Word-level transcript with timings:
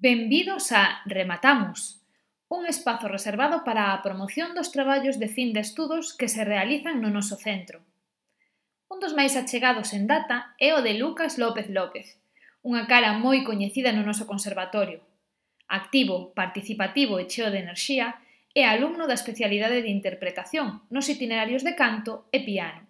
Benvidos 0.00 0.70
a 0.70 1.00
Rematamos, 1.06 2.00
un 2.46 2.66
espazo 2.66 3.08
reservado 3.08 3.64
para 3.64 3.92
a 3.92 4.00
promoción 4.00 4.54
dos 4.54 4.70
traballos 4.70 5.18
de 5.18 5.26
fin 5.26 5.50
de 5.50 5.58
estudos 5.58 6.14
que 6.14 6.30
se 6.30 6.46
realizan 6.46 7.02
no 7.02 7.10
noso 7.10 7.34
centro. 7.34 7.82
Un 8.86 9.02
dos 9.02 9.10
máis 9.18 9.34
achegados 9.34 9.90
en 9.98 10.06
data 10.06 10.54
é 10.62 10.70
o 10.70 10.86
de 10.86 10.94
Lucas 10.94 11.34
López 11.34 11.66
López, 11.66 12.22
unha 12.62 12.86
cara 12.86 13.18
moi 13.18 13.42
coñecida 13.42 13.90
no 13.90 14.06
noso 14.06 14.30
conservatorio. 14.30 15.02
Activo, 15.66 16.30
participativo 16.30 17.18
e 17.18 17.26
cheo 17.26 17.50
de 17.50 17.58
enerxía, 17.58 18.22
é 18.54 18.70
alumno 18.70 19.10
da 19.10 19.18
especialidade 19.18 19.82
de 19.82 19.90
interpretación 19.90 20.86
nos 20.94 21.10
itinerarios 21.10 21.66
de 21.66 21.74
canto 21.74 22.30
e 22.30 22.46
piano. 22.46 22.86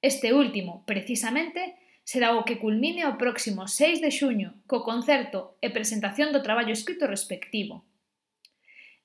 Este 0.00 0.32
último, 0.32 0.88
precisamente, 0.88 1.76
será 2.10 2.34
o 2.34 2.42
que 2.42 2.58
culmine 2.58 3.06
o 3.06 3.14
próximo 3.14 3.70
6 3.70 4.02
de 4.02 4.10
xuño 4.10 4.58
co 4.66 4.82
concerto 4.82 5.54
e 5.62 5.70
presentación 5.70 6.34
do 6.34 6.42
traballo 6.42 6.74
escrito 6.74 7.06
respectivo. 7.06 7.86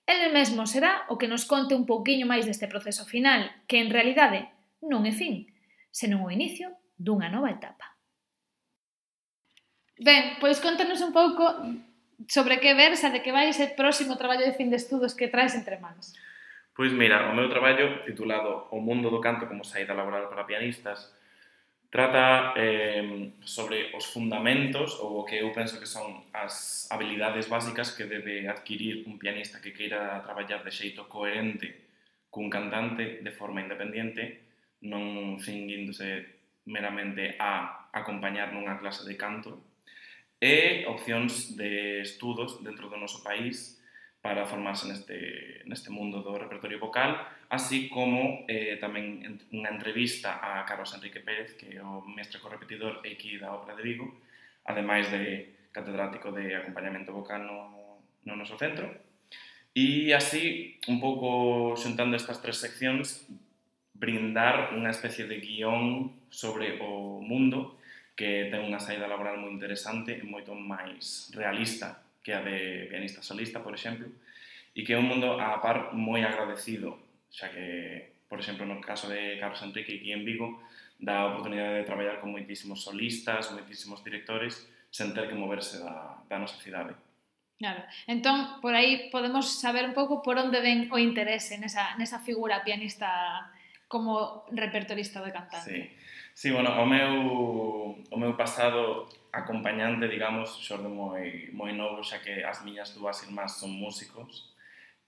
El 0.10 0.34
mesmo 0.34 0.66
será 0.66 1.06
o 1.14 1.22
que 1.22 1.30
nos 1.30 1.46
conte 1.46 1.78
un 1.78 1.86
pouquiño 1.86 2.26
máis 2.26 2.50
deste 2.50 2.66
proceso 2.66 3.06
final, 3.06 3.54
que 3.70 3.78
en 3.78 3.94
realidade 3.94 4.50
non 4.82 5.06
é 5.06 5.14
fin, 5.14 5.54
senón 5.94 6.26
o 6.26 6.34
inicio 6.34 6.74
dunha 6.98 7.30
nova 7.30 7.54
etapa. 7.54 7.94
Ben, 10.02 10.42
pois 10.42 10.58
contanos 10.58 10.98
un 11.06 11.14
pouco 11.14 11.46
sobre 12.26 12.58
que 12.58 12.74
versa, 12.74 13.14
de 13.14 13.22
que 13.22 13.30
vai 13.30 13.54
ese 13.54 13.70
próximo 13.78 14.18
traballo 14.18 14.50
de 14.50 14.58
fin 14.58 14.74
de 14.74 14.82
estudos 14.82 15.14
que 15.14 15.30
traes 15.30 15.54
entre 15.54 15.78
mans. 15.78 16.18
Pois 16.74 16.90
mira, 16.90 17.30
o 17.30 17.38
meu 17.38 17.54
traballo 17.54 18.02
titulado 18.02 18.66
O 18.74 18.82
mundo 18.82 19.14
do 19.14 19.22
canto 19.22 19.46
como 19.46 19.62
saída 19.62 19.94
laboral 19.94 20.26
para 20.26 20.50
pianistas 20.50 21.14
trata 21.96 22.52
eh, 22.60 23.32
sobre 23.48 23.96
os 23.96 24.12
fundamentos 24.12 25.00
ou 25.00 25.24
o 25.24 25.24
que 25.24 25.40
eu 25.40 25.56
penso 25.56 25.80
que 25.80 25.88
son 25.88 26.28
as 26.36 26.92
habilidades 26.92 27.48
básicas 27.48 27.96
que 27.96 28.04
debe 28.04 28.52
adquirir 28.52 29.08
un 29.08 29.16
pianista 29.16 29.64
que 29.64 29.72
queira 29.72 30.20
traballar 30.28 30.60
de 30.68 30.76
xeito 30.76 31.08
coherente 31.08 31.88
cun 32.28 32.52
cantante 32.52 33.24
de 33.24 33.32
forma 33.32 33.64
independente, 33.64 34.44
non 34.84 35.40
cinguíndose 35.40 36.36
meramente 36.68 37.40
a 37.40 37.88
acompañar 37.96 38.52
nunha 38.52 38.76
clase 38.76 39.08
de 39.08 39.16
canto, 39.16 39.64
e 40.36 40.84
opcións 40.92 41.56
de 41.56 42.04
estudos 42.04 42.60
dentro 42.60 42.92
do 42.92 43.00
noso 43.00 43.24
país 43.24 43.80
para 44.26 44.48
formarse 44.50 44.90
neste, 44.90 45.62
neste 45.70 45.94
mundo 45.94 46.26
do 46.26 46.34
repertorio 46.34 46.82
vocal, 46.82 47.30
así 47.46 47.94
como 47.94 48.42
eh, 48.50 48.74
tamén 48.82 49.22
unha 49.54 49.70
entrevista 49.70 50.42
a 50.42 50.66
Carlos 50.66 50.90
Enrique 50.98 51.22
Pérez, 51.22 51.54
que 51.54 51.78
é 51.78 51.84
o 51.86 52.02
mestre 52.10 52.42
correpetidor 52.42 53.06
e 53.06 53.14
aquí 53.14 53.38
da 53.38 53.54
Obra 53.54 53.78
de 53.78 53.86
Vigo, 53.86 54.18
ademais 54.66 55.14
de 55.14 55.54
catedrático 55.70 56.34
de 56.34 56.58
acompañamento 56.58 57.14
vocal 57.14 57.46
no, 57.46 58.02
no 58.26 58.34
noso 58.34 58.58
centro. 58.58 58.90
E 59.78 60.10
así, 60.10 60.82
un 60.90 60.98
pouco 60.98 61.78
xuntando 61.78 62.18
estas 62.18 62.42
tres 62.42 62.58
seccións, 62.58 63.30
brindar 63.94 64.74
unha 64.74 64.90
especie 64.90 65.30
de 65.30 65.38
guión 65.38 66.18
sobre 66.34 66.82
o 66.82 67.22
mundo 67.22 67.78
que 68.18 68.50
ten 68.50 68.66
unha 68.66 68.82
saída 68.82 69.06
laboral 69.06 69.38
moi 69.38 69.54
interesante 69.54 70.18
e 70.18 70.26
moito 70.26 70.58
máis 70.58 71.30
realista 71.38 72.05
que 72.26 72.34
a 72.34 72.42
de 72.42 72.90
pianista 72.90 73.22
solista, 73.22 73.62
por 73.62 73.78
exemplo, 73.78 74.10
e 74.74 74.82
que 74.82 74.98
é 74.98 75.00
un 75.00 75.06
mundo 75.06 75.38
a 75.38 75.62
par 75.62 75.94
moi 75.94 76.26
agradecido, 76.26 76.98
xa 77.30 77.54
que, 77.54 78.18
por 78.26 78.42
exemplo, 78.42 78.66
no 78.66 78.82
caso 78.82 79.06
de 79.06 79.38
Carlos 79.38 79.62
Enrique 79.62 80.02
aquí 80.02 80.10
en 80.10 80.26
Vigo, 80.26 80.58
dá 80.98 81.22
a 81.22 81.30
oportunidade 81.30 81.78
de 81.78 81.88
traballar 81.88 82.18
con 82.18 82.34
moitísimos 82.34 82.82
solistas, 82.82 83.54
moitísimos 83.54 84.02
directores, 84.02 84.66
sen 84.90 85.14
ter 85.14 85.30
que 85.30 85.38
moverse 85.38 85.78
da, 85.78 86.18
da 86.26 86.42
nosa 86.42 86.58
cidade. 86.58 86.98
Claro. 87.62 87.86
Entón, 88.10 88.60
por 88.60 88.74
aí 88.74 89.08
podemos 89.14 89.62
saber 89.62 89.86
un 89.86 89.94
pouco 89.94 90.26
por 90.26 90.36
onde 90.42 90.60
ven 90.60 90.90
o 90.92 90.98
interese 90.98 91.62
nesa, 91.62 91.94
nesa 92.02 92.20
figura 92.26 92.66
pianista 92.66 93.54
como 93.88 94.44
repertorista 94.52 95.22
de 95.22 95.32
cantante. 95.32 95.72
Sí, 95.72 95.80
sí 96.34 96.48
bueno, 96.52 96.74
o 96.74 96.86
meu, 96.90 98.02
o 98.10 98.18
meu 98.18 98.34
pasado 98.36 99.08
acompañante, 99.36 100.08
digamos, 100.08 100.64
xorde 100.64 100.88
moi, 100.88 101.52
moi 101.52 101.76
novo, 101.76 102.00
xa 102.00 102.24
que 102.24 102.48
as 102.48 102.64
miñas 102.64 102.96
dúas 102.96 103.20
irmás 103.28 103.60
son 103.60 103.76
músicos. 103.76 104.56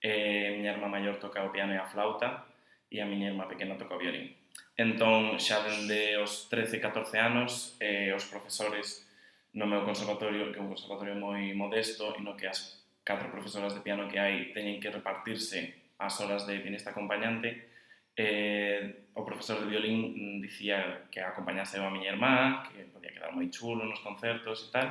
Eh, 0.04 0.52
miña 0.60 0.76
irmá 0.76 0.92
maior 0.92 1.16
toca 1.18 1.48
o 1.48 1.54
piano 1.56 1.72
e 1.74 1.80
a 1.80 1.88
flauta 1.88 2.44
e 2.92 3.00
a 3.00 3.08
miña 3.08 3.32
irmá 3.32 3.48
pequena 3.48 3.80
toca 3.80 3.96
o 3.96 4.02
violín. 4.04 4.36
Entón, 4.76 5.40
xa 5.40 5.64
dende 5.64 6.20
os 6.20 6.52
13, 6.52 6.84
14 6.84 7.18
anos, 7.18 7.80
eh, 7.80 8.12
os 8.12 8.28
profesores 8.28 9.08
no 9.56 9.66
meu 9.66 9.82
conservatorio, 9.88 10.52
que 10.52 10.60
é 10.60 10.62
un 10.62 10.70
conservatorio 10.70 11.16
moi 11.16 11.56
modesto, 11.56 12.14
e 12.14 12.22
no 12.22 12.36
que 12.36 12.46
as 12.46 12.84
catro 13.08 13.32
profesoras 13.32 13.74
de 13.74 13.82
piano 13.82 14.12
que 14.12 14.20
hai 14.20 14.52
teñen 14.52 14.84
que 14.84 14.92
repartirse 14.92 15.96
as 15.98 16.14
horas 16.22 16.46
de 16.46 16.60
pianista 16.60 16.92
acompañante, 16.92 17.72
eh, 18.18 19.08
o 19.16 19.24
profesor 19.24 19.62
de 19.62 19.72
violín 19.72 20.42
dicía 20.42 21.08
que 21.10 21.22
acompañase 21.22 21.80
a 21.80 21.90
miña 21.90 22.14
irmá, 22.14 22.68
que 22.70 22.87
era 23.28 23.36
moi 23.36 23.52
chulo 23.52 23.84
nos 23.84 24.00
concertos 24.00 24.72
e 24.72 24.72
tal. 24.72 24.88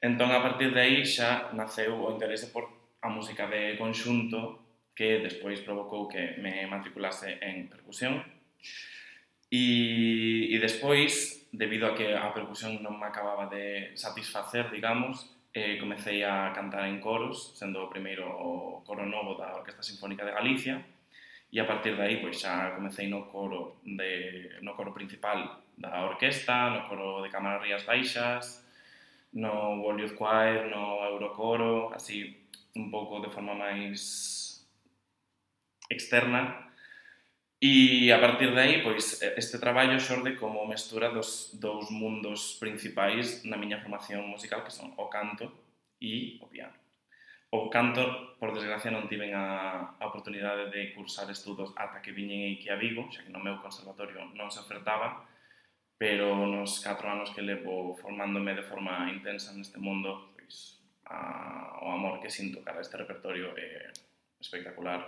Entón, 0.00 0.32
a 0.32 0.40
partir 0.40 0.72
de 0.72 0.80
aí 0.80 1.04
xa 1.04 1.52
naceu 1.52 1.92
o 2.00 2.08
interese 2.16 2.48
por 2.48 2.64
a 3.04 3.08
música 3.12 3.44
de 3.52 3.76
conxunto 3.76 4.64
que 4.96 5.20
despois 5.20 5.60
provocou 5.60 6.08
que 6.08 6.40
me 6.40 6.64
matriculase 6.66 7.36
en 7.40 7.68
percusión. 7.68 8.24
E, 9.52 10.48
e 10.48 10.56
despois, 10.56 11.48
debido 11.52 11.84
a 11.84 11.92
que 11.92 12.16
a 12.16 12.32
percusión 12.32 12.80
non 12.80 12.96
me 12.96 13.08
acababa 13.08 13.44
de 13.52 13.92
satisfacer, 13.96 14.72
digamos, 14.72 15.28
eh, 15.52 15.76
comecei 15.76 16.22
a 16.24 16.52
cantar 16.56 16.88
en 16.88 17.00
coros, 17.00 17.52
sendo 17.58 17.84
o 17.84 17.92
primeiro 17.92 18.24
o 18.24 18.80
coro 18.86 19.04
novo 19.04 19.36
da 19.36 19.52
Orquesta 19.52 19.82
Sinfónica 19.84 20.24
de 20.24 20.32
Galicia, 20.32 20.80
E 21.52 21.58
a 21.58 21.66
partir 21.66 21.96
de 21.96 22.02
aí, 22.02 22.16
pois, 22.22 22.38
xa 22.38 22.70
comecei 22.78 23.08
no 23.08 23.26
coro, 23.26 23.82
de, 23.82 24.12
no 24.62 24.74
coro 24.78 24.92
principal 24.92 25.62
da 25.76 26.06
orquesta, 26.06 26.70
no 26.70 26.86
coro 26.88 27.22
de 27.22 27.28
Cámara 27.28 27.58
Rías 27.58 27.84
Baixas, 27.84 28.64
no 29.32 29.82
World 29.82 30.02
Youth 30.02 30.16
Choir, 30.16 30.70
no 30.70 31.02
Eurocoro, 31.04 31.92
así 31.92 32.46
un 32.76 32.90
pouco 32.90 33.20
de 33.20 33.30
forma 33.34 33.54
máis 33.54 34.66
externa. 35.90 36.70
E 37.60 38.08
a 38.12 38.18
partir 38.22 38.54
de 38.54 38.60
aí, 38.60 38.82
pois, 38.82 39.20
este 39.20 39.58
traballo 39.58 40.00
xorde 40.00 40.38
como 40.38 40.64
mestura 40.70 41.10
dos 41.10 41.50
dous 41.58 41.90
mundos 41.90 42.56
principais 42.62 43.44
na 43.44 43.60
miña 43.60 43.82
formación 43.82 44.24
musical, 44.30 44.64
que 44.64 44.72
son 44.72 44.94
o 44.96 45.06
canto 45.10 45.50
e 46.00 46.38
o 46.40 46.46
piano 46.48 46.79
o 47.50 47.68
canto, 47.68 48.38
por 48.38 48.54
desgracia, 48.54 48.94
non 48.94 49.10
tiven 49.10 49.34
a, 49.34 49.98
a 49.98 50.04
oportunidade 50.06 50.70
de 50.70 50.94
cursar 50.94 51.26
estudos 51.34 51.74
ata 51.74 51.98
que 51.98 52.14
viñen 52.14 52.54
aquí 52.54 52.70
a 52.70 52.78
Vigo, 52.78 53.10
xa 53.10 53.26
que 53.26 53.34
no 53.34 53.42
meu 53.42 53.58
conservatorio 53.58 54.22
non 54.38 54.54
se 54.54 54.62
ofertaba, 54.62 55.26
pero 55.98 56.32
nos 56.46 56.78
4 56.78 57.10
anos 57.10 57.34
que 57.34 57.42
levo 57.42 57.98
formándome 57.98 58.54
de 58.54 58.62
forma 58.62 59.10
intensa 59.10 59.50
neste 59.50 59.82
mundo, 59.82 60.30
pois, 60.38 60.78
a, 61.10 61.82
o 61.82 61.90
amor 61.90 62.22
que 62.22 62.30
sinto 62.30 62.62
cara 62.62 62.78
a 62.78 62.86
este 62.86 62.94
repertorio 62.94 63.50
é 63.58 63.90
espectacular. 64.38 65.02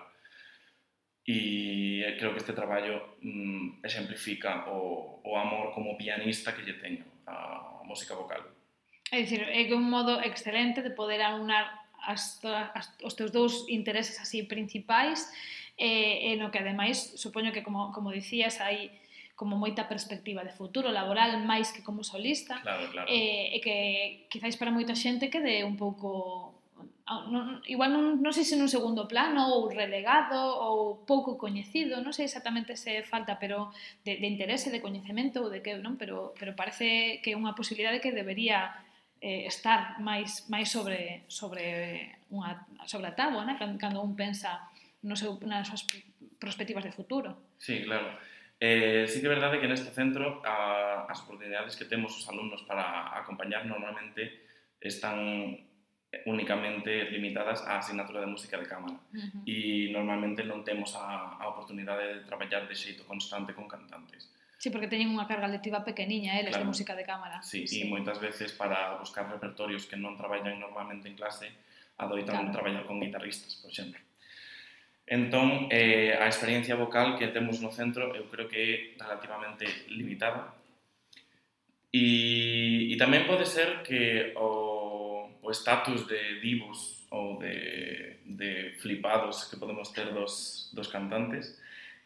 E 1.23 2.03
eh, 2.03 2.19
creo 2.19 2.35
que 2.35 2.43
este 2.43 2.53
traballo 2.53 3.15
mm, 3.23 3.87
exemplifica 3.87 4.67
o, 4.67 5.23
o 5.23 5.39
amor 5.39 5.71
como 5.71 5.95
pianista 5.95 6.51
que 6.51 6.67
lle 6.67 6.75
teño 6.75 7.07
a 7.31 7.87
música 7.87 8.19
vocal. 8.19 8.43
É 9.15 9.23
dicir, 9.23 9.47
é 9.47 9.63
que 9.65 9.79
un 9.79 9.87
modo 9.87 10.19
excelente 10.19 10.83
de 10.83 10.91
poder 10.91 11.23
aunar 11.23 11.82
as, 12.07 12.43
as, 12.75 12.91
os 13.03 13.15
teus 13.15 13.31
dous 13.31 13.67
intereses 13.71 14.19
así 14.19 14.43
principais 14.43 15.31
e, 15.79 16.35
e 16.35 16.37
no 16.37 16.51
que 16.51 16.59
ademais 16.59 17.15
supoño 17.17 17.55
que 17.55 17.63
como, 17.63 17.95
como 17.95 18.11
dicías 18.11 18.61
hai 18.61 18.91
como 19.39 19.57
moita 19.57 19.89
perspectiva 19.89 20.45
de 20.45 20.53
futuro 20.53 20.93
laboral 20.93 21.35
máis 21.43 21.73
que 21.73 21.83
como 21.83 22.05
solista 22.05 22.61
claro, 22.61 22.91
claro. 22.93 23.09
E, 23.09 23.57
e 23.57 23.59
que 23.65 23.77
quizáis 24.29 24.59
para 24.61 24.75
moita 24.75 24.95
xente 24.95 25.33
quede 25.33 25.65
un 25.65 25.75
pouco 25.81 26.53
ah, 27.07 27.27
non, 27.27 27.59
igual 27.67 27.91
non, 27.91 28.05
non 28.23 28.33
sei 28.33 28.45
se 28.47 28.55
nun 28.55 28.71
segundo 28.71 29.11
plano 29.11 29.51
ou 29.51 29.73
relegado 29.73 30.39
ou 30.39 31.03
pouco 31.03 31.41
coñecido, 31.41 31.99
non 31.99 32.15
sei 32.15 32.29
exactamente 32.29 32.79
se 32.79 33.03
falta 33.03 33.41
pero 33.43 33.75
de, 34.07 34.21
de 34.21 34.27
interese, 34.29 34.71
de 34.71 34.85
coñecemento 34.85 35.43
ou 35.43 35.51
de 35.51 35.65
que, 35.65 35.75
non? 35.81 35.99
Pero, 35.99 36.37
pero 36.39 36.55
parece 36.55 37.19
que 37.25 37.35
é 37.35 37.39
unha 37.39 37.57
posibilidade 37.59 37.99
que 37.99 38.15
debería 38.15 38.71
eh, 39.23 39.47
estar 39.47 40.03
máis, 40.03 40.51
máis 40.51 40.67
sobre, 40.67 41.23
sobre, 41.31 42.11
unha, 42.35 42.67
sobre 42.91 43.07
a 43.07 43.15
táboa, 43.15 43.47
né? 43.47 43.55
cando 43.79 44.03
un 44.03 44.19
pensa 44.19 44.67
no 45.07 45.15
seu, 45.15 45.39
nas 45.47 45.71
súas 45.71 45.87
perspectivas 46.43 46.83
de 46.83 46.91
futuro. 46.91 47.55
Sí, 47.63 47.87
claro. 47.87 48.19
Eh, 48.59 49.07
sí 49.07 49.23
que 49.23 49.27
é 49.31 49.35
verdade 49.35 49.63
que 49.63 49.71
neste 49.71 49.95
centro 49.95 50.43
a, 50.43 51.07
as 51.07 51.23
oportunidades 51.23 51.79
que 51.79 51.87
temos 51.87 52.15
os 52.19 52.27
alumnos 52.27 52.63
para 52.67 53.15
acompañar 53.15 53.67
normalmente 53.67 54.43
están 54.79 55.19
únicamente 56.27 57.11
limitadas 57.11 57.63
á 57.67 57.79
asignatura 57.83 58.23
de 58.23 58.31
música 58.31 58.59
de 58.59 58.67
cámara 58.67 58.99
uh 58.99 59.19
-huh. 59.19 59.43
e 59.49 59.91
normalmente 59.91 60.47
non 60.47 60.63
temos 60.63 60.95
a, 60.95 61.39
a 61.43 61.45
oportunidade 61.51 62.05
de 62.07 62.21
traballar 62.23 62.69
de 62.71 62.75
xeito 62.79 63.03
constante 63.03 63.51
con 63.51 63.67
cantantes. 63.67 64.31
Sí, 64.63 64.71
porque 64.71 64.87
teñen 64.87 65.11
unha 65.11 65.27
carga 65.27 65.51
lectiva 65.51 65.83
pequeniña, 65.83 66.39
eh, 66.39 66.47
eles 66.47 66.55
claro. 66.55 66.71
de 66.71 66.71
música 66.71 66.95
de 66.95 67.03
cámara. 67.03 67.43
Sí, 67.43 67.67
sí. 67.67 67.83
e 67.83 67.91
moitas 67.91 68.23
veces 68.23 68.55
para 68.55 68.95
buscar 68.95 69.27
repertorios 69.27 69.91
que 69.91 69.99
non 69.99 70.15
traballan 70.15 70.63
normalmente 70.63 71.11
en 71.11 71.19
clase, 71.19 71.51
adoitan 71.99 72.47
claro. 72.47 72.55
traballar 72.55 72.87
con 72.87 73.03
guitarristas, 73.03 73.59
por 73.59 73.75
exemplo. 73.75 73.99
Entón, 75.03 75.67
eh, 75.67 76.15
a 76.15 76.31
experiencia 76.31 76.79
vocal 76.79 77.19
que 77.19 77.35
temos 77.35 77.59
no 77.59 77.75
centro 77.75 78.15
eu 78.15 78.31
creo 78.31 78.47
que 78.47 78.95
é 78.95 79.03
relativamente 79.03 79.67
limitada. 79.91 80.55
E, 81.91 82.87
e 82.87 82.95
tamén 82.95 83.27
pode 83.27 83.51
ser 83.51 83.83
que 83.83 84.31
o, 84.39 85.27
o 85.43 85.49
estatus 85.51 86.07
de 86.07 86.39
divos 86.39 87.03
ou 87.11 87.35
de, 87.43 88.23
de 88.31 88.79
flipados 88.79 89.51
que 89.51 89.59
podemos 89.59 89.91
ter 89.91 90.15
dos, 90.15 90.71
dos 90.71 90.87
cantantes 90.87 91.59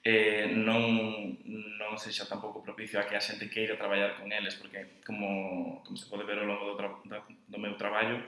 eh, 0.07 0.47
non, 0.55 1.35
non 1.43 1.99
sexa 1.99 2.31
tampouco 2.31 2.63
propicio 2.63 3.03
a 3.03 3.11
que 3.11 3.19
a 3.19 3.23
xente 3.23 3.51
queira 3.51 3.75
traballar 3.75 4.15
con 4.15 4.31
eles, 4.31 4.55
porque 4.55 5.03
como, 5.03 5.83
como 5.83 5.99
se 5.99 6.07
pode 6.07 6.23
ver 6.23 6.39
ao 6.39 6.47
longo 6.47 6.63
do, 6.71 6.75
tra 6.79 6.95
da, 7.11 7.27
do 7.27 7.59
meu 7.59 7.75
traballo, 7.75 8.23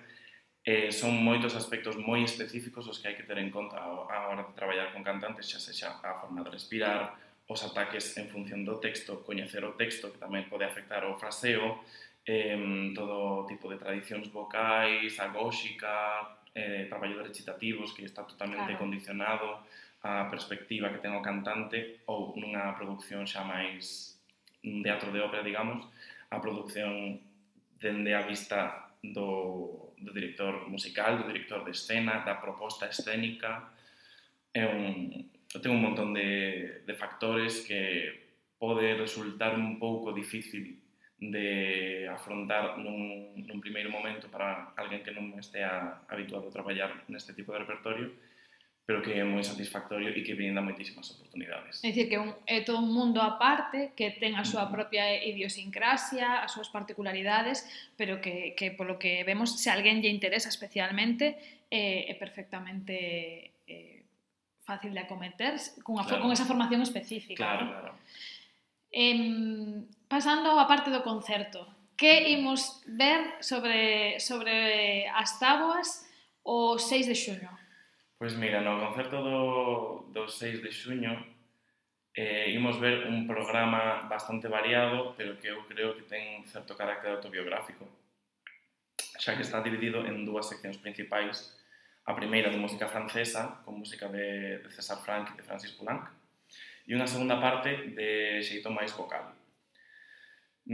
eh, 0.66 0.90
son 0.90 1.14
moitos 1.14 1.54
aspectos 1.54 1.94
moi 1.94 2.26
específicos 2.26 2.90
os 2.90 2.98
que 2.98 3.06
hai 3.06 3.14
que 3.14 3.22
ter 3.22 3.38
en 3.38 3.54
conta 3.54 3.78
a 3.78 4.26
hora 4.26 4.42
de 4.42 4.58
traballar 4.58 4.90
con 4.90 5.06
cantantes, 5.06 5.46
xa 5.46 5.62
sexa 5.62 6.02
a 6.02 6.18
forma 6.18 6.42
de 6.42 6.50
respirar, 6.50 7.14
os 7.46 7.62
ataques 7.62 8.10
en 8.18 8.26
función 8.26 8.66
do 8.66 8.82
texto, 8.82 9.22
coñecer 9.22 9.62
o 9.62 9.78
texto, 9.78 10.10
que 10.10 10.18
tamén 10.18 10.50
pode 10.50 10.66
afectar 10.66 11.06
o 11.06 11.14
fraseo, 11.14 11.86
eh, 12.26 12.58
todo 12.90 13.46
tipo 13.46 13.70
de 13.70 13.78
tradicións 13.78 14.26
vocais, 14.34 15.14
a 15.22 15.30
góxica, 15.30 16.26
eh, 16.58 16.90
traballo 16.90 17.22
de 17.22 17.30
recitativos, 17.30 17.94
que 17.94 18.02
está 18.02 18.26
totalmente 18.26 18.74
claro. 18.74 18.82
condicionado, 18.82 19.62
a 20.02 20.30
perspectiva 20.30 20.90
que 20.94 21.02
ten 21.02 21.14
o 21.14 21.24
cantante 21.24 22.02
ou 22.06 22.34
nunha 22.38 22.74
produción 22.78 23.26
xa 23.26 23.42
máis 23.42 24.14
un 24.62 24.82
teatro 24.82 25.10
de 25.10 25.22
ópera, 25.22 25.42
digamos, 25.42 25.86
a 26.30 26.38
produción 26.38 27.18
dende 27.78 28.14
a 28.14 28.22
vista 28.22 28.90
do, 29.02 29.94
do 29.98 30.10
director 30.12 30.68
musical, 30.68 31.18
do 31.18 31.26
director 31.26 31.64
de 31.64 31.72
escena, 31.72 32.22
da 32.22 32.38
proposta 32.38 32.86
escénica. 32.86 33.70
É 34.54 34.66
un, 34.66 35.30
ten 35.50 35.70
un 35.70 35.82
montón 35.82 36.14
de, 36.14 36.82
de 36.86 36.94
factores 36.94 37.62
que 37.66 38.28
pode 38.58 38.94
resultar 38.94 39.54
un 39.54 39.78
pouco 39.78 40.12
difícil 40.12 40.78
de 41.18 42.06
afrontar 42.06 42.78
nun, 42.78 43.34
nun 43.34 43.58
primeiro 43.58 43.90
momento 43.90 44.30
para 44.30 44.70
alguén 44.78 45.02
que 45.02 45.10
non 45.10 45.34
estea 45.38 46.06
habituado 46.06 46.50
a 46.50 46.54
traballar 46.54 46.94
neste 47.10 47.34
tipo 47.34 47.50
de 47.50 47.62
repertorio, 47.66 48.14
pero 48.88 49.02
que 49.04 49.12
é 49.12 49.20
moi 49.20 49.44
satisfactorio 49.44 50.08
e 50.16 50.24
que 50.24 50.32
brinda 50.32 50.64
moitísimas 50.64 51.12
oportunidades. 51.12 51.84
É 51.84 51.92
dicir, 51.92 52.08
que 52.08 52.16
un, 52.16 52.32
é 52.48 52.64
todo 52.64 52.80
un 52.80 52.88
mundo 52.88 53.20
aparte, 53.20 53.92
que 53.92 54.16
ten 54.16 54.32
a 54.32 54.48
súa 54.48 54.72
propia 54.72 55.12
idiosincrasia, 55.28 56.40
as 56.40 56.56
súas 56.56 56.72
particularidades, 56.72 57.68
pero 58.00 58.24
que, 58.24 58.56
que 58.56 58.72
polo 58.72 58.96
que 58.96 59.28
vemos, 59.28 59.60
se 59.60 59.68
alguén 59.68 60.00
lle 60.00 60.08
interesa 60.08 60.48
especialmente, 60.48 61.36
eh, 61.68 62.08
é 62.08 62.16
perfectamente 62.16 63.60
eh, 63.68 64.08
fácil 64.64 64.96
de 64.96 65.04
acometer 65.04 65.60
cunha, 65.84 66.08
claro. 66.08 66.24
con 66.24 66.32
esa 66.32 66.48
formación 66.48 66.80
específica. 66.80 67.44
Claro, 67.44 67.68
¿no? 67.68 67.72
claro. 67.76 67.92
Eh, 68.88 69.84
pasando 70.08 70.56
á 70.56 70.64
parte 70.64 70.88
do 70.88 71.04
concerto, 71.04 71.68
que 71.92 72.32
imos 72.32 72.80
ver 72.88 73.36
sobre, 73.44 74.16
sobre 74.16 75.04
as 75.12 75.36
táboas 75.36 76.08
o 76.40 76.80
6 76.80 77.04
de 77.04 77.12
xuño? 77.12 77.57
Pois 78.18 78.34
mira, 78.34 78.60
no 78.60 78.82
concerto 78.82 79.22
do, 79.22 80.10
do 80.10 80.26
6 80.26 80.58
de 80.58 80.74
xuño 80.74 81.14
eh, 82.18 82.50
imos 82.50 82.80
ver 82.82 83.06
un 83.06 83.30
programa 83.30 84.10
bastante 84.10 84.50
variado, 84.50 85.14
pero 85.14 85.38
que 85.38 85.46
eu 85.54 85.62
creo 85.70 85.94
que 85.94 86.02
ten 86.02 86.42
un 86.42 86.46
certo 86.50 86.74
carácter 86.74 87.14
autobiográfico, 87.14 87.86
xa 89.22 89.38
que 89.38 89.46
está 89.46 89.62
dividido 89.62 90.02
en 90.02 90.26
dúas 90.26 90.50
seccións 90.50 90.82
principais. 90.82 91.54
A 92.10 92.16
primeira 92.18 92.50
de 92.50 92.58
música 92.58 92.90
francesa, 92.90 93.62
con 93.62 93.78
música 93.78 94.10
de, 94.10 94.66
de 94.66 94.70
César 94.74 94.98
Franck 94.98 95.30
e 95.30 95.38
de 95.38 95.46
Francis 95.46 95.78
Poulenc, 95.78 96.10
e 96.90 96.98
unha 96.98 97.06
segunda 97.06 97.38
parte 97.38 97.94
de 97.94 98.42
xeito 98.42 98.74
máis 98.74 98.90
vocal, 98.98 99.30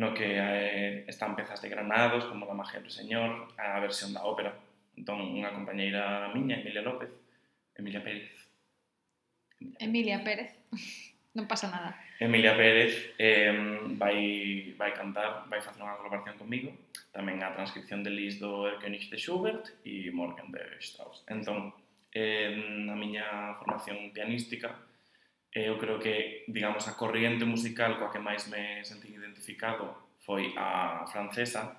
no 0.00 0.16
que 0.16 0.32
eh, 0.32 1.04
están 1.12 1.36
pezas 1.36 1.60
de 1.60 1.68
Granados, 1.68 2.24
como 2.24 2.48
La 2.48 2.56
magia 2.56 2.80
do 2.80 2.88
señor, 2.88 3.52
a 3.60 3.84
versión 3.84 4.16
da 4.16 4.24
ópera, 4.24 4.56
entón 4.96 5.20
unha 5.20 5.52
compañeira 5.52 6.32
miña, 6.32 6.56
Emilia 6.56 6.80
López, 6.80 7.12
Emilia 7.76 8.02
Pérez. 8.02 8.30
Emilia 9.78 10.18
Pérez. 10.22 10.50
non 11.34 11.50
pasa 11.50 11.66
nada. 11.66 11.98
Emilia 12.22 12.54
Pérez 12.54 13.10
eh, 13.18 13.50
vai, 13.98 14.72
vai 14.78 14.94
cantar, 14.94 15.50
vai 15.50 15.58
facer 15.58 15.82
unha 15.82 15.98
colaboración 15.98 16.38
comigo, 16.38 16.70
tamén 17.10 17.42
a 17.42 17.50
transcripción 17.50 18.06
de 18.06 18.14
Lis 18.14 18.38
do 18.38 18.70
Erkenich 18.70 19.10
de 19.10 19.18
Schubert 19.18 19.82
e 19.82 20.14
Morgan 20.14 20.54
de 20.54 20.62
Strauss. 20.78 21.26
Entón, 21.26 21.74
eh, 22.14 22.54
a 22.86 22.94
miña 22.94 23.58
formación 23.58 24.14
pianística, 24.14 24.78
eh, 25.50 25.66
eu 25.66 25.74
creo 25.74 25.98
que, 25.98 26.46
digamos, 26.46 26.86
a 26.86 26.94
corriente 26.94 27.42
musical 27.42 27.98
coa 27.98 28.14
que 28.14 28.22
máis 28.22 28.46
me 28.46 28.86
senti 28.86 29.10
identificado 29.10 30.14
foi 30.22 30.54
a 30.54 31.02
francesa, 31.10 31.74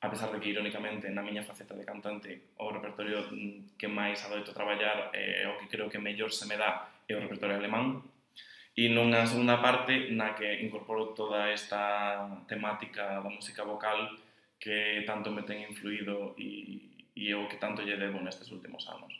a 0.00 0.10
pesar 0.10 0.30
de 0.30 0.38
que 0.38 0.50
irónicamente 0.54 1.10
na 1.10 1.26
miña 1.26 1.42
faceta 1.42 1.74
de 1.74 1.82
cantante 1.82 2.54
o 2.62 2.70
repertorio 2.70 3.26
mm, 3.30 3.74
que 3.74 3.90
máis 3.90 4.22
adoito 4.22 4.54
traballar 4.54 5.10
é 5.10 5.42
eh, 5.42 5.50
o 5.50 5.58
que 5.58 5.66
creo 5.66 5.90
que 5.90 5.98
mellor 5.98 6.30
se 6.30 6.46
me 6.46 6.54
dá 6.54 6.86
é 7.10 7.18
o 7.18 7.22
repertorio 7.22 7.58
alemán 7.58 8.02
e 8.78 8.86
nunha 8.86 9.26
segunda 9.26 9.58
parte 9.58 10.14
na 10.14 10.38
que 10.38 10.62
incorporo 10.62 11.10
toda 11.18 11.50
esta 11.50 12.30
temática 12.46 13.18
da 13.18 13.26
música 13.26 13.66
vocal 13.66 14.14
que 14.62 15.02
tanto 15.02 15.34
me 15.34 15.42
ten 15.42 15.66
influído 15.66 16.38
e, 16.38 17.10
e 17.18 17.34
o 17.34 17.50
que 17.50 17.58
tanto 17.58 17.82
lle 17.82 17.98
debo 17.98 18.22
nestes 18.22 18.54
últimos 18.54 18.86
anos. 18.86 19.10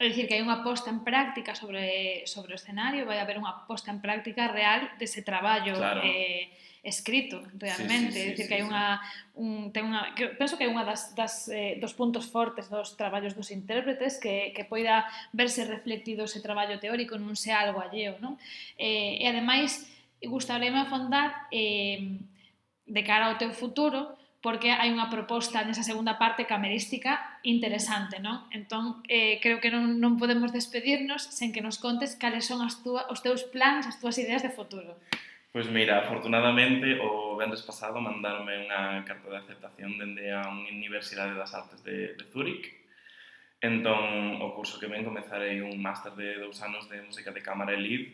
É 0.00 0.08
dicir, 0.08 0.28
que 0.28 0.36
hai 0.36 0.44
unha 0.44 0.60
posta 0.60 0.92
en 0.92 1.04
práctica 1.04 1.56
sobre, 1.56 2.24
sobre 2.28 2.52
o 2.52 2.58
escenario, 2.60 3.08
vai 3.08 3.16
haber 3.16 3.40
unha 3.40 3.64
posta 3.64 3.88
en 3.88 4.04
práctica 4.04 4.52
real 4.52 4.92
dese 5.00 5.24
traballo 5.24 5.72
claro. 5.72 6.04
eh, 6.04 6.52
escrito 6.82 7.42
realmente, 7.54 8.12
sí, 8.12 8.18
sí, 8.18 8.22
sí, 8.22 8.26
é 8.26 8.30
dicir 8.30 8.46
que 8.50 8.54
hai 8.58 8.64
unha 8.66 8.98
un, 9.38 9.70
ten 9.70 9.86
unha 9.86 10.18
que, 10.18 10.34
penso 10.34 10.58
que 10.58 10.66
é 10.66 10.70
unha 10.70 10.82
das, 10.82 11.14
das 11.14 11.46
eh, 11.46 11.78
dos 11.78 11.94
puntos 11.94 12.26
fortes 12.26 12.66
dos 12.66 12.98
traballos 12.98 13.38
dos 13.38 13.54
intérpretes 13.54 14.18
que, 14.18 14.50
que 14.50 14.66
poida 14.66 15.06
verse 15.30 15.62
reflectido 15.62 16.26
ese 16.26 16.42
traballo 16.42 16.82
teórico 16.82 17.14
nun 17.14 17.38
sea 17.38 17.62
algo 17.62 17.78
alleo, 17.78 18.18
non? 18.18 18.34
Eh, 18.74 19.22
e 19.22 19.24
ademais 19.30 19.86
gustaríame 20.26 20.82
afondar 20.82 21.46
eh, 21.54 22.18
de 22.86 23.02
cara 23.06 23.30
ao 23.30 23.38
teu 23.38 23.54
futuro, 23.54 24.18
porque 24.42 24.74
hai 24.74 24.90
unha 24.90 25.06
proposta 25.06 25.62
nesa 25.62 25.86
segunda 25.86 26.18
parte 26.18 26.50
camerística 26.50 27.38
interesante, 27.46 28.18
non? 28.18 28.42
Entón, 28.50 29.06
eh, 29.06 29.38
creo 29.38 29.62
que 29.62 29.70
non, 29.70 30.02
non 30.02 30.18
podemos 30.18 30.50
despedirnos 30.50 31.30
sen 31.30 31.54
que 31.54 31.62
nos 31.62 31.78
contes 31.78 32.18
cales 32.18 32.50
son 32.50 32.58
as 32.58 32.82
túa, 32.82 33.06
os 33.06 33.22
teus 33.22 33.46
plans, 33.46 33.86
as 33.86 34.02
túas 34.02 34.18
ideas 34.18 34.42
de 34.42 34.50
futuro. 34.50 34.98
Pois 35.52 35.68
mira, 35.68 36.00
afortunadamente 36.00 36.98
o 37.04 37.36
venres 37.36 37.60
pasado 37.60 38.00
mandarme 38.00 38.64
unha 38.64 39.04
carta 39.04 39.28
de 39.28 39.36
aceptación 39.36 40.00
dende 40.00 40.32
a 40.32 40.48
unha 40.48 40.72
Universidade 40.72 41.36
das 41.36 41.52
Artes 41.52 41.84
de, 41.84 42.16
de 42.16 42.24
Zúrich. 42.32 42.72
Entón, 43.60 44.40
o 44.40 44.56
curso 44.56 44.80
que 44.80 44.88
ven 44.88 45.04
comezarei 45.04 45.60
un 45.60 45.76
máster 45.76 46.16
de 46.16 46.40
dous 46.40 46.56
anos 46.64 46.88
de 46.88 47.04
música 47.04 47.36
de 47.36 47.44
cámara 47.44 47.76
e 47.76 47.84
lead, 47.84 48.04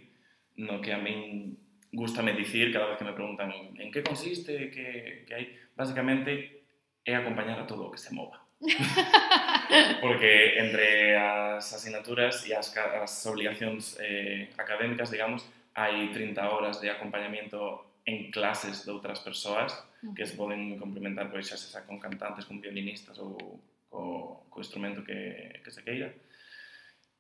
no 0.59 0.83
que 0.83 0.91
a 0.91 0.99
min 0.99 1.55
gustame 1.95 2.35
dicir 2.35 2.75
cada 2.75 2.91
vez 2.91 2.99
que 2.99 3.07
me 3.07 3.15
preguntan 3.15 3.55
en 3.55 3.89
que 3.95 4.03
consiste, 4.03 4.67
que, 4.75 5.23
que 5.23 5.33
hai... 5.33 5.47
Básicamente, 5.79 6.67
é 7.07 7.15
acompañar 7.15 7.63
a 7.63 7.71
todo 7.71 7.87
o 7.87 7.93
que 7.95 8.03
se 8.03 8.11
mova. 8.11 8.43
Porque 10.03 10.59
entre 10.59 11.15
as 11.15 11.71
asignaturas 11.71 12.43
e 12.51 12.53
as, 12.53 12.75
as 12.75 13.15
obligacións 13.31 13.95
eh, 14.03 14.51
académicas, 14.59 15.15
digamos, 15.15 15.47
hai 15.79 16.11
30 16.11 16.43
horas 16.51 16.83
de 16.83 16.91
acompañamento 16.91 17.87
en 18.03 18.35
clases 18.35 18.83
de 18.83 18.91
outras 18.91 19.23
persoas 19.23 19.71
que 20.17 20.27
se 20.27 20.35
poden 20.35 20.75
complementar 20.75 21.31
pois 21.31 21.47
xa 21.47 21.55
sexa 21.55 21.87
con 21.87 22.03
cantantes, 22.03 22.49
con 22.49 22.59
violinistas 22.59 23.15
ou 23.23 23.63
co, 23.87 24.03
co 24.51 24.57
instrumento 24.59 25.07
que, 25.07 25.63
que 25.63 25.71
se 25.71 25.87
queira. 25.87 26.11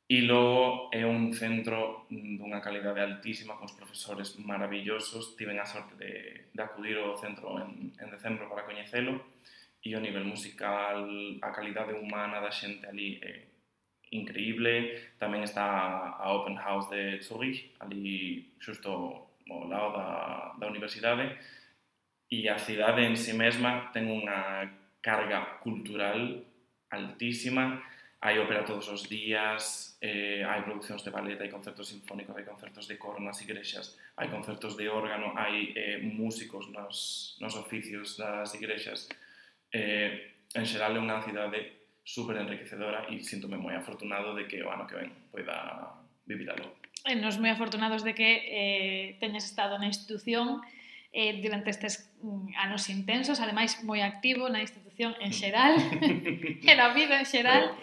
E 0.09 0.25
logo 0.25 0.88
é 0.88 1.05
un 1.05 1.37
centro 1.37 2.09
dunha 2.09 2.65
calidade 2.65 3.05
altísima, 3.05 3.61
cos 3.61 3.77
profesores 3.77 4.41
maravillosos. 4.41 5.37
Tiven 5.37 5.61
a 5.61 5.69
sorte 5.69 5.95
de, 6.00 6.12
de 6.49 6.62
acudir 6.65 6.97
ao 6.97 7.21
centro 7.21 7.61
en, 7.61 7.93
en 8.00 8.09
decembro 8.09 8.49
para 8.49 8.65
coñecelo. 8.65 9.21
E 9.85 9.93
o 9.93 10.00
nivel 10.00 10.25
musical, 10.25 11.05
a 11.45 11.53
calidade 11.53 11.93
humana 11.93 12.41
da 12.41 12.50
xente 12.50 12.88
ali 12.88 13.21
é 13.21 13.29
eh, 13.29 13.58
increíble. 14.11 15.12
Tamén 15.19 15.45
está 15.45 16.15
a 16.17 16.27
Open 16.33 16.57
House 16.57 16.88
de 16.91 17.21
Zurich, 17.21 17.75
ali 17.81 18.53
xusto 18.61 19.29
ao 19.49 19.65
lado 19.69 19.97
da, 19.97 20.11
da 20.61 20.67
universidade, 20.69 21.37
e 22.29 22.49
a 22.49 22.61
cidade 22.61 23.05
en 23.09 23.17
si 23.17 23.33
sí 23.33 23.35
mesma 23.37 23.88
ten 23.93 24.12
unha 24.12 24.69
carga 25.00 25.61
cultural 25.65 26.45
altísima, 26.93 27.81
hai 28.21 28.37
ópera 28.38 28.67
todos 28.67 28.88
os 28.93 29.09
días, 29.09 29.97
eh, 30.03 30.45
hai 30.45 30.61
produccións 30.67 31.00
de 31.07 31.11
ballet, 31.15 31.41
hai 31.41 31.49
concertos 31.49 31.88
sinfónicos, 31.88 32.37
hai 32.37 32.45
concertos 32.45 32.85
de 32.91 32.99
coro 32.99 33.23
nas 33.23 33.41
igrexas, 33.41 33.97
hai 34.19 34.29
concertos 34.29 34.77
de 34.77 34.91
órgano, 34.91 35.33
hai 35.38 35.73
eh, 35.73 35.99
músicos 36.03 36.69
nos, 36.69 37.38
nos 37.41 37.55
oficios 37.57 38.19
das 38.19 38.53
igrexas. 38.59 39.09
Eh, 39.73 40.35
en 40.53 40.65
xeral 40.67 40.97
é 40.97 41.00
unha 41.00 41.23
cidade 41.23 41.78
super 42.09 42.41
enriquecedora 42.41 43.05
e 43.12 43.21
sinto-me 43.21 43.61
moi 43.61 43.77
afortunado 43.77 44.33
de 44.33 44.49
que 44.49 44.65
o 44.65 44.73
ano 44.73 44.88
que 44.88 44.97
ven 44.97 45.12
poida 45.29 45.93
vivir 46.25 46.49
algo. 46.49 46.73
E 47.05 47.12
nos 47.12 47.37
moi 47.37 47.53
afortunados 47.53 48.00
de 48.00 48.17
que 48.17 48.31
eh, 48.49 49.21
teñas 49.21 49.45
estado 49.45 49.77
na 49.77 49.93
institución 49.93 50.65
eh, 51.12 51.37
durante 51.45 51.69
estes 51.69 52.09
anos 52.57 52.88
mm, 52.88 52.97
intensos, 52.97 53.45
ademais 53.45 53.85
moi 53.85 54.00
activo 54.00 54.49
na 54.49 54.65
institución 54.65 55.12
en 55.21 55.37
xeral, 55.37 55.77
e 56.65 56.73
na 56.73 56.97
vida 56.97 57.21
en 57.21 57.29
xeral, 57.29 57.77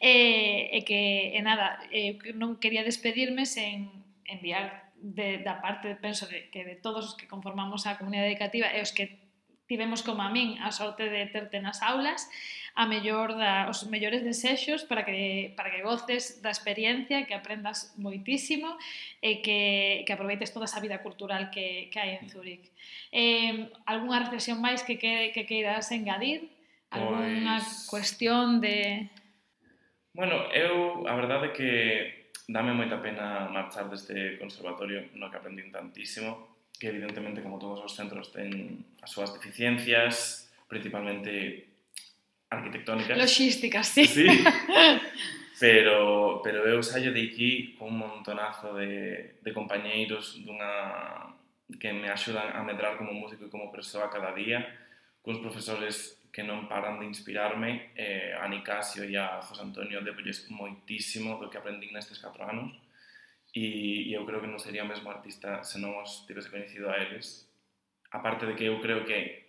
eh, 0.00 0.72
e 0.72 0.80
que, 0.80 1.36
e 1.36 1.40
nada, 1.44 1.76
eh, 1.92 2.16
non 2.32 2.56
quería 2.56 2.80
despedirme 2.80 3.44
sen 3.44 3.92
enviar 4.24 4.88
de, 4.96 5.44
da 5.44 5.60
parte, 5.60 5.92
penso, 6.00 6.24
de, 6.32 6.48
que 6.48 6.64
de 6.64 6.80
todos 6.80 7.12
os 7.12 7.14
que 7.20 7.28
conformamos 7.28 7.84
a 7.84 8.00
comunidade 8.00 8.32
educativa 8.32 8.72
e 8.72 8.80
os 8.80 8.96
que 8.96 9.25
tivemos 9.66 10.02
como 10.02 10.22
a 10.22 10.30
min 10.30 10.58
a 10.62 10.70
sorte 10.70 11.10
de 11.10 11.26
terte 11.28 11.58
nas 11.60 11.82
aulas, 11.82 12.26
a 12.74 12.86
mellor 12.86 13.34
da, 13.34 13.66
os 13.68 13.86
mellores 13.86 14.22
desexos 14.22 14.86
para 14.86 15.04
que, 15.04 15.52
para 15.58 15.70
que 15.70 15.82
goces 15.82 16.42
da 16.42 16.50
experiencia, 16.50 17.26
que 17.26 17.34
aprendas 17.34 17.94
moitísimo 17.98 18.78
e 19.20 19.42
que, 19.42 20.06
que 20.06 20.12
aproveites 20.14 20.54
toda 20.54 20.70
esa 20.70 20.78
vida 20.78 21.02
cultural 21.02 21.50
que, 21.50 21.90
que 21.90 21.98
hai 21.98 22.18
en 22.18 22.26
mm. 22.26 22.30
Zúrich. 22.30 22.64
Eh, 23.10 23.68
algunha 23.86 24.22
reflexión 24.22 24.62
máis 24.62 24.86
que, 24.86 24.96
que, 24.96 25.30
que 25.34 25.44
queiras 25.44 25.90
engadir? 25.90 26.56
alguna 26.90 27.58
pues... 27.58 27.86
cuestión 27.88 28.60
de... 28.60 29.10
Bueno, 30.12 30.48
eu 30.52 31.04
a 31.04 31.14
verdade 31.14 31.52
é 31.52 31.52
que 31.52 31.70
dame 32.48 32.72
moita 32.72 33.02
pena 33.04 33.52
marchar 33.52 33.92
deste 33.92 34.40
conservatorio 34.40 35.12
no 35.12 35.28
que 35.28 35.36
aprendín 35.36 35.68
tantísimo 35.68 36.55
que 36.78 36.88
evidentemente 36.88 37.42
como 37.42 37.58
todos 37.58 37.80
os 37.80 37.92
centros 37.96 38.32
ten 38.32 38.84
as 39.00 39.10
súas 39.10 39.32
deficiencias, 39.32 40.48
principalmente 40.68 41.66
arquitectónicas. 42.50 43.16
Logísticas, 43.16 43.86
sí. 43.88 44.04
sí. 44.06 44.26
Pero, 45.58 46.42
pero 46.44 46.68
eu 46.68 46.82
saio 46.84 47.16
de 47.16 47.32
aquí 47.32 47.72
con 47.80 47.88
un 47.88 47.96
montonazo 47.96 48.76
de, 48.76 49.40
de 49.40 49.52
compañeiros 49.56 50.36
dunha, 50.44 51.32
que 51.80 51.96
me 51.96 52.12
axudan 52.12 52.52
a 52.52 52.60
medrar 52.60 53.00
como 53.00 53.16
músico 53.16 53.48
e 53.48 53.48
como 53.48 53.72
persoa 53.72 54.12
cada 54.12 54.36
día, 54.36 54.68
cuns 55.24 55.40
profesores 55.40 56.20
que 56.28 56.44
non 56.44 56.68
paran 56.68 57.00
de 57.00 57.08
inspirarme, 57.08 57.96
eh, 57.96 58.36
a 58.36 58.44
Nicasio 58.52 59.08
e 59.08 59.16
a 59.16 59.40
José 59.40 59.64
Antonio 59.64 60.04
debolles 60.04 60.44
moitísimo 60.52 61.40
do 61.40 61.48
que 61.48 61.56
aprendín 61.56 61.96
nestes 61.96 62.20
4 62.20 62.36
anos 62.44 62.76
e, 63.56 64.10
e 64.10 64.12
eu 64.12 64.28
creo 64.28 64.44
que 64.44 64.52
non 64.52 64.60
sería 64.60 64.84
o 64.84 64.90
mesmo 64.90 65.08
artista 65.08 65.64
se 65.64 65.80
non 65.80 65.96
os 65.96 66.28
tivese 66.28 66.52
coñecido 66.52 66.92
a 66.92 67.00
eles. 67.00 67.48
A 68.12 68.20
parte 68.20 68.44
de 68.44 68.52
que 68.52 68.68
eu 68.68 68.76
creo 68.84 69.08
que 69.08 69.48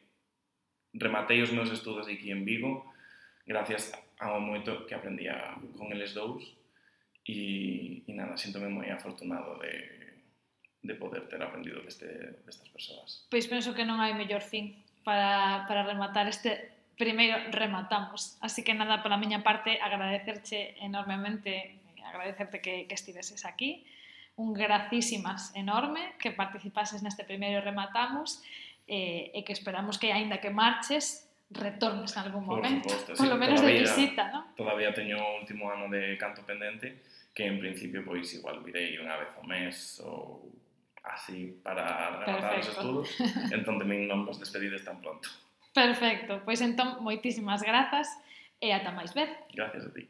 rematei 0.96 1.44
os 1.44 1.52
meus 1.52 1.68
estudos 1.68 2.08
aquí 2.08 2.32
en 2.32 2.48
Vigo 2.48 2.88
gracias 3.44 3.92
ao 4.24 4.40
moito 4.40 4.88
que 4.88 4.96
aprendía 4.96 5.60
con 5.76 5.92
eles 5.92 6.16
dous 6.16 6.40
e, 7.28 8.08
e 8.08 8.12
nada, 8.16 8.40
sinto-me 8.40 8.72
moi 8.72 8.88
afortunado 8.88 9.60
de, 9.60 9.76
de 10.88 10.96
poder 10.96 11.28
ter 11.28 11.44
aprendido 11.44 11.84
deste, 11.84 12.08
destas 12.48 12.72
persoas. 12.72 13.28
Pois 13.28 13.44
penso 13.52 13.76
que 13.76 13.84
non 13.84 14.00
hai 14.00 14.16
mellor 14.16 14.40
fin 14.40 14.72
para, 15.04 15.68
para 15.68 15.84
rematar 15.84 16.32
este 16.32 16.80
primeiro 16.96 17.38
rematamos. 17.52 18.40
Así 18.40 18.64
que 18.64 18.72
nada, 18.72 19.04
pola 19.04 19.20
miña 19.20 19.44
parte, 19.44 19.78
agradecerche 19.84 20.80
enormemente 20.80 21.77
agradecerte 22.08 22.62
que, 22.64 22.88
que 22.88 22.96
estiveses 22.96 23.46
aquí. 23.46 23.86
Un 24.38 24.54
gracísimas 24.54 25.52
enorme 25.58 26.14
que 26.22 26.32
participases 26.32 27.02
neste 27.02 27.26
primeiro 27.26 27.60
rematamos 27.60 28.42
eh, 28.88 29.34
e 29.34 29.44
que 29.44 29.52
esperamos 29.52 30.00
que, 30.00 30.14
aínda 30.14 30.40
que 30.40 30.50
marches, 30.50 31.28
retornes 31.50 32.16
en 32.18 32.24
algún 32.24 32.46
momento, 32.46 32.90
por 32.90 33.00
supuesto, 33.00 33.24
sí. 33.24 33.34
menos 33.34 33.62
todavía, 33.62 33.76
de 33.76 33.80
visita, 33.82 34.32
¿no? 34.32 34.48
Todavía 34.56 34.94
teño 34.94 35.18
o 35.18 35.40
último 35.40 35.72
ano 35.72 35.88
de 35.88 36.18
canto 36.18 36.44
pendente, 36.44 37.04
que 37.34 37.46
en 37.48 37.60
principio 37.60 38.04
pois 38.04 38.34
igual 38.36 38.60
virei 38.64 39.00
unha 39.00 39.16
vez 39.16 39.32
ao 39.38 39.46
mes 39.48 40.02
ou 40.04 40.52
así 41.08 41.56
para 41.64 42.20
rematar 42.20 42.60
os 42.60 42.68
estudos, 42.68 43.08
entón 43.56 43.80
tamén 43.80 44.12
non 44.12 44.28
vos 44.28 44.42
despedides 44.42 44.84
tan 44.84 45.00
pronto. 45.00 45.32
Perfecto, 45.72 46.44
pois 46.44 46.60
entón 46.60 47.00
moitísimas 47.00 47.64
grazas 47.64 48.12
e 48.60 48.76
ata 48.76 48.92
máis 48.92 49.16
ver. 49.16 49.30
Gracias 49.56 49.88
a 49.88 49.92
ti. 49.94 50.04